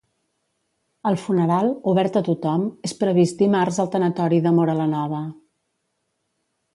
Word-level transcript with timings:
El 1.09 1.17
funeral, 1.25 1.67
obert 1.91 2.17
a 2.21 2.23
tothom, 2.29 2.65
és 2.89 2.95
previst 3.03 3.37
dimarts 3.45 3.77
al 3.83 3.91
tanatori 3.97 4.41
de 4.47 4.55
Móra 4.61 4.77
la 4.81 4.89
Nova. 4.95 5.21